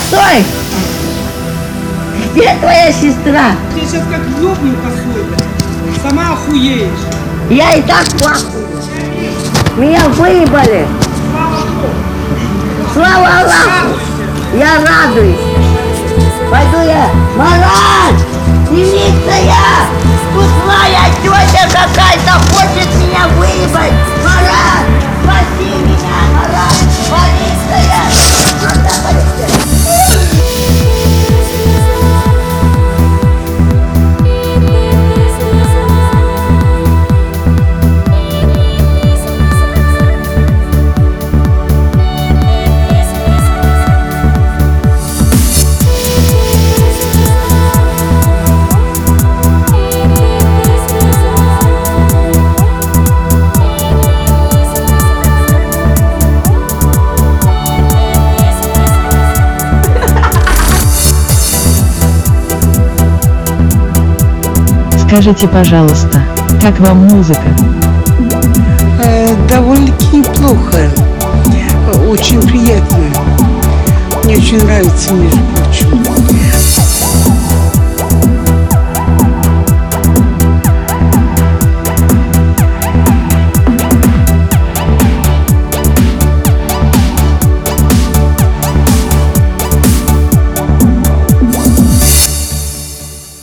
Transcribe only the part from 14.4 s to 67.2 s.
Я радуюсь. Пойду я. Марат! Милиция! Тут Скажите, пожалуйста, как вам